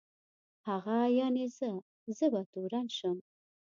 هغه 0.67 0.97
یعني 1.19 1.43
زه، 1.57 1.71
زه 2.17 2.25
به 2.33 2.41
تورن 2.51 2.87
شم. 2.97 3.17